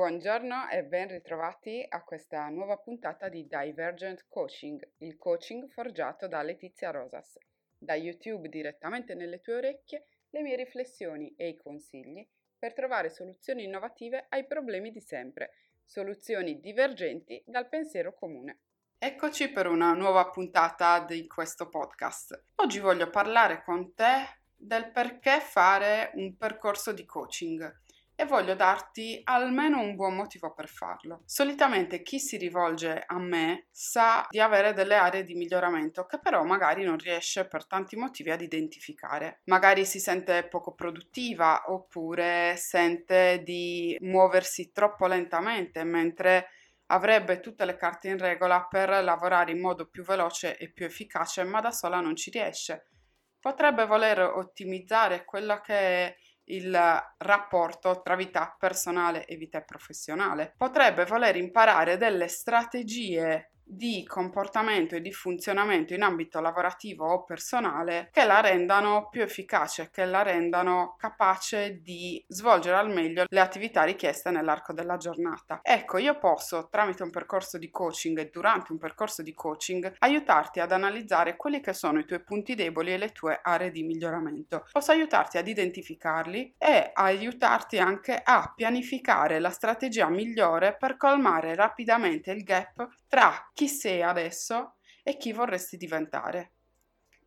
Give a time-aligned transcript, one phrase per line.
[0.00, 6.40] Buongiorno e ben ritrovati a questa nuova puntata di Divergent Coaching, il coaching forgiato da
[6.40, 7.36] Letizia Rosas.
[7.76, 12.26] Da YouTube direttamente nelle tue orecchie le mie riflessioni e i consigli
[12.58, 15.50] per trovare soluzioni innovative ai problemi di sempre,
[15.84, 18.60] soluzioni divergenti dal pensiero comune.
[18.96, 22.44] Eccoci per una nuova puntata di questo podcast.
[22.54, 27.80] Oggi voglio parlare con te del perché fare un percorso di coaching
[28.20, 31.22] e voglio darti almeno un buon motivo per farlo.
[31.24, 36.44] Solitamente chi si rivolge a me sa di avere delle aree di miglioramento che però
[36.44, 39.40] magari non riesce per tanti motivi ad identificare.
[39.44, 46.48] Magari si sente poco produttiva oppure sente di muoversi troppo lentamente mentre
[46.88, 51.42] avrebbe tutte le carte in regola per lavorare in modo più veloce e più efficace,
[51.44, 52.90] ma da sola non ci riesce.
[53.40, 56.78] Potrebbe voler ottimizzare quella che è il
[57.18, 60.54] rapporto tra vita personale e vita professionale.
[60.56, 68.08] Potrebbe voler imparare delle strategie di comportamento e di funzionamento in ambito lavorativo o personale
[68.12, 73.84] che la rendano più efficace, che la rendano capace di svolgere al meglio le attività
[73.84, 75.60] richieste nell'arco della giornata.
[75.62, 80.60] Ecco, io posso tramite un percorso di coaching e durante un percorso di coaching aiutarti
[80.60, 84.66] ad analizzare quelli che sono i tuoi punti deboli e le tue aree di miglioramento.
[84.70, 92.32] Posso aiutarti ad identificarli e aiutarti anche a pianificare la strategia migliore per colmare rapidamente
[92.32, 96.52] il gap tra chi sei adesso e chi vorresti diventare.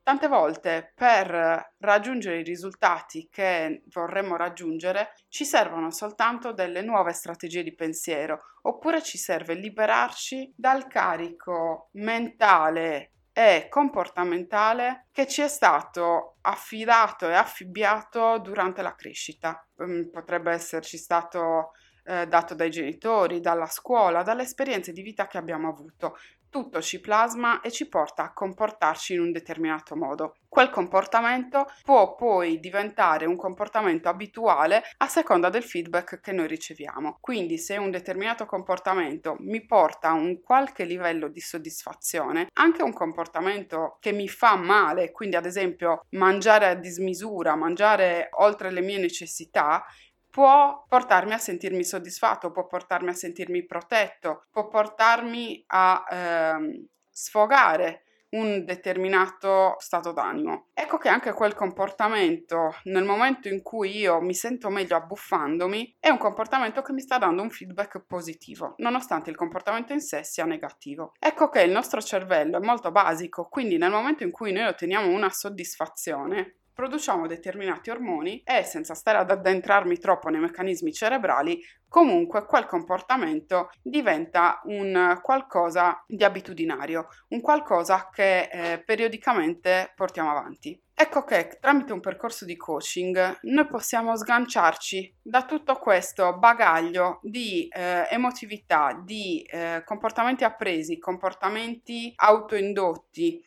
[0.02, 7.62] Tante volte per raggiungere i risultati che vorremmo raggiungere ci servono soltanto delle nuove strategie
[7.62, 16.38] di pensiero oppure ci serve liberarci dal carico mentale e comportamentale che ci è stato
[16.42, 19.64] affidato e affibbiato durante la crescita.
[19.84, 21.74] Mm, potrebbe esserci stato
[22.06, 26.18] eh, dato dai genitori, dalla scuola, dalle esperienze di vita che abbiamo avuto.
[26.54, 30.36] Tutto ci plasma e ci porta a comportarci in un determinato modo.
[30.48, 37.18] Quel comportamento può poi diventare un comportamento abituale a seconda del feedback che noi riceviamo.
[37.20, 42.94] Quindi se un determinato comportamento mi porta a un qualche livello di soddisfazione, anche un
[42.94, 49.00] comportamento che mi fa male, quindi ad esempio mangiare a dismisura, mangiare oltre le mie
[49.00, 49.84] necessità,
[50.34, 58.02] può portarmi a sentirmi soddisfatto, può portarmi a sentirmi protetto, può portarmi a ehm, sfogare
[58.32, 60.70] un determinato stato d'animo.
[60.74, 66.10] Ecco che anche quel comportamento, nel momento in cui io mi sento meglio abbuffandomi, è
[66.10, 70.46] un comportamento che mi sta dando un feedback positivo, nonostante il comportamento in sé sia
[70.46, 71.12] negativo.
[71.20, 75.10] Ecco che il nostro cervello è molto basico, quindi nel momento in cui noi otteniamo
[75.10, 82.46] una soddisfazione, produciamo determinati ormoni e senza stare ad addentrarmi troppo nei meccanismi cerebrali, comunque
[82.46, 90.80] quel comportamento diventa un qualcosa di abitudinario, un qualcosa che eh, periodicamente portiamo avanti.
[90.96, 97.68] Ecco che tramite un percorso di coaching noi possiamo sganciarci da tutto questo bagaglio di
[97.68, 103.44] eh, emotività, di eh, comportamenti appresi, comportamenti autoindotti,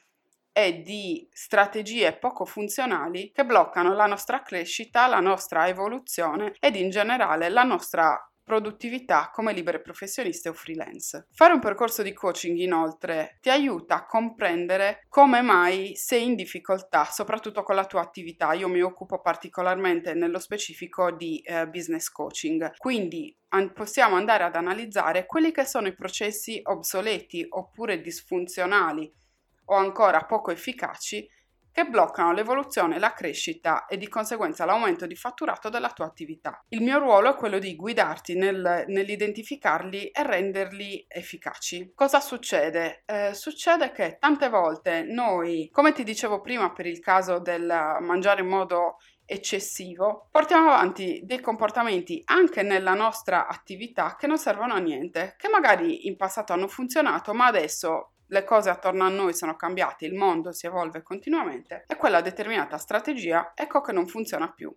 [0.56, 6.89] e di strategie poco funzionali che bloccano la nostra crescita, la nostra evoluzione ed in
[6.89, 11.27] generale la nostra produttività come libere professioniste o freelance.
[11.33, 17.05] Fare un percorso di coaching inoltre ti aiuta a comprendere come mai sei in difficoltà,
[17.05, 18.55] soprattutto con la tua attività.
[18.55, 24.55] Io mi occupo particolarmente nello specifico di eh, business coaching, quindi an- possiamo andare ad
[24.55, 29.12] analizzare quelli che sono i processi obsoleti oppure disfunzionali
[29.66, 31.28] o ancora poco efficaci
[31.77, 36.65] che bloccano l'evoluzione, la crescita e di conseguenza l'aumento di fatturato della tua attività.
[36.69, 41.92] Il mio ruolo è quello di guidarti nel, nell'identificarli e renderli efficaci.
[41.95, 43.03] Cosa succede?
[43.04, 47.66] Eh, succede che tante volte noi, come ti dicevo prima per il caso del
[48.01, 48.97] mangiare in modo
[49.27, 55.48] eccessivo, portiamo avanti dei comportamenti anche nella nostra attività che non servono a niente, che
[55.51, 60.15] magari in passato hanno funzionato, ma adesso le cose attorno a noi sono cambiate, il
[60.15, 64.75] mondo si evolve continuamente e quella determinata strategia ecco che non funziona più.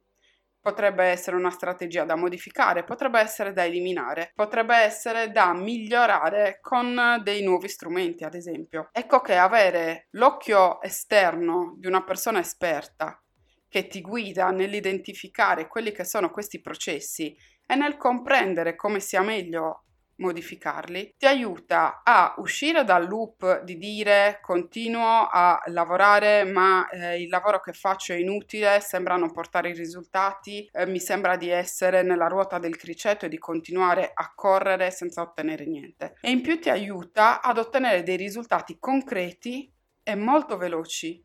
[0.61, 7.21] Potrebbe essere una strategia da modificare, potrebbe essere da eliminare, potrebbe essere da migliorare con
[7.23, 8.89] dei nuovi strumenti, ad esempio.
[8.91, 13.23] Ecco che avere l'occhio esterno di una persona esperta
[13.69, 17.33] che ti guida nell'identificare quelli che sono questi processi
[17.65, 19.85] e nel comprendere come sia meglio
[20.19, 27.29] modificarli, ti aiuta a uscire dal loop di dire continuo a lavorare ma eh, il
[27.29, 32.03] lavoro che faccio è inutile, sembra non portare i risultati, eh, mi sembra di essere
[32.03, 36.15] nella ruota del criceto e di continuare a correre senza ottenere niente.
[36.21, 39.71] E in più ti aiuta ad ottenere dei risultati concreti
[40.03, 41.23] e molto veloci.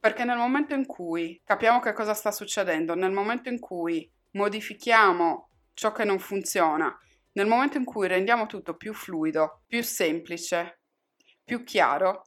[0.00, 5.48] Perché nel momento in cui capiamo che cosa sta succedendo, nel momento in cui modifichiamo
[5.74, 6.96] ciò che non funziona,
[7.32, 10.80] nel momento in cui rendiamo tutto più fluido, più semplice,
[11.44, 12.22] più chiaro,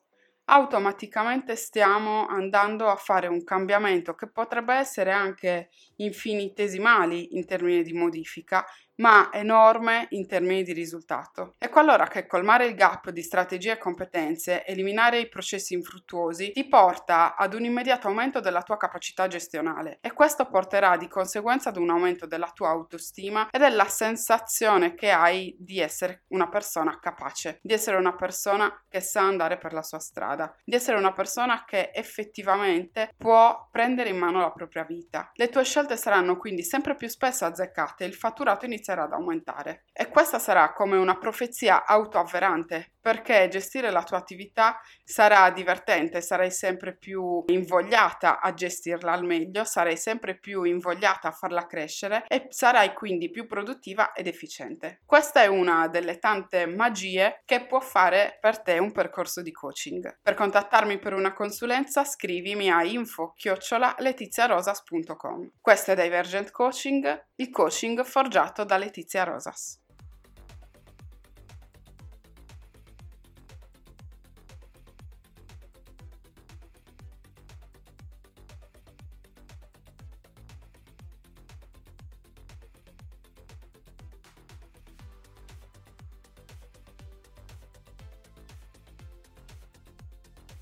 [0.45, 7.93] automaticamente stiamo andando a fare un cambiamento che potrebbe essere anche infinitesimali in termini di
[7.93, 8.65] modifica,
[9.01, 11.55] ma enorme in termini di risultato.
[11.57, 16.67] Ecco allora che colmare il gap di strategie e competenze, eliminare i processi infruttuosi, ti
[16.67, 21.77] porta ad un immediato aumento della tua capacità gestionale e questo porterà di conseguenza ad
[21.77, 27.59] un aumento della tua autostima e della sensazione che hai di essere una persona capace,
[27.63, 31.63] di essere una persona che sa andare per la sua strada, di essere una persona
[31.65, 35.31] che effettivamente può prendere in mano la propria vita.
[35.33, 39.85] Le tue scelte saranno quindi sempre più spesso azzeccate, il fatturato inizierà inizierà ad aumentare.
[39.93, 46.51] E questa sarà come una profezia autoavverante, perché gestire la tua attività sarà divertente, sarai
[46.51, 52.45] sempre più invogliata a gestirla al meglio, sarai sempre più invogliata a farla crescere e
[52.49, 54.99] sarai quindi più produttiva ed efficiente.
[55.05, 60.19] Questa è una delle tante magie che può fare per te un percorso di coaching.
[60.21, 65.51] Per contattarmi per una consulenza scrivimi a info-letiziarosas.com.
[65.59, 69.80] Questo è Divergent Coaching, il coaching forgiato da Letizia Rosas.